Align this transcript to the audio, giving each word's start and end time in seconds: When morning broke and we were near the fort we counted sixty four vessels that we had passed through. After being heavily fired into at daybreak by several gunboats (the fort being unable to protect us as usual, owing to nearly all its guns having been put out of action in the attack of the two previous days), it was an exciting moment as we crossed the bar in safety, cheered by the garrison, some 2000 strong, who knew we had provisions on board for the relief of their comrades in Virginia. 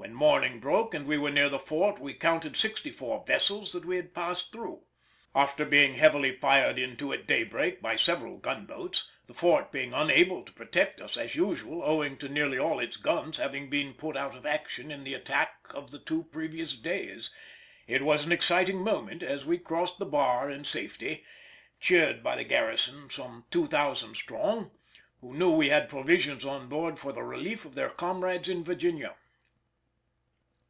When 0.00 0.14
morning 0.14 0.60
broke 0.60 0.94
and 0.94 1.08
we 1.08 1.18
were 1.18 1.32
near 1.32 1.48
the 1.48 1.58
fort 1.58 1.98
we 2.00 2.14
counted 2.14 2.56
sixty 2.56 2.92
four 2.92 3.24
vessels 3.26 3.72
that 3.72 3.84
we 3.84 3.96
had 3.96 4.14
passed 4.14 4.52
through. 4.52 4.84
After 5.34 5.64
being 5.64 5.94
heavily 5.94 6.30
fired 6.30 6.78
into 6.78 7.12
at 7.12 7.26
daybreak 7.26 7.82
by 7.82 7.96
several 7.96 8.38
gunboats 8.38 9.10
(the 9.26 9.34
fort 9.34 9.72
being 9.72 9.92
unable 9.92 10.44
to 10.44 10.52
protect 10.52 11.00
us 11.00 11.16
as 11.16 11.34
usual, 11.34 11.82
owing 11.82 12.16
to 12.18 12.28
nearly 12.28 12.56
all 12.58 12.78
its 12.78 12.96
guns 12.96 13.38
having 13.38 13.68
been 13.68 13.92
put 13.92 14.16
out 14.16 14.36
of 14.36 14.46
action 14.46 14.92
in 14.92 15.02
the 15.02 15.14
attack 15.14 15.56
of 15.74 15.90
the 15.90 15.98
two 15.98 16.22
previous 16.30 16.76
days), 16.76 17.32
it 17.88 18.02
was 18.02 18.24
an 18.24 18.30
exciting 18.30 18.84
moment 18.84 19.24
as 19.24 19.44
we 19.46 19.58
crossed 19.58 19.98
the 19.98 20.06
bar 20.06 20.48
in 20.48 20.62
safety, 20.62 21.24
cheered 21.80 22.22
by 22.22 22.36
the 22.36 22.44
garrison, 22.44 23.10
some 23.10 23.46
2000 23.50 24.14
strong, 24.14 24.70
who 25.20 25.34
knew 25.34 25.50
we 25.50 25.70
had 25.70 25.88
provisions 25.88 26.44
on 26.44 26.68
board 26.68 27.00
for 27.00 27.12
the 27.12 27.24
relief 27.24 27.64
of 27.64 27.74
their 27.74 27.90
comrades 27.90 28.48
in 28.48 28.62
Virginia. 28.62 29.16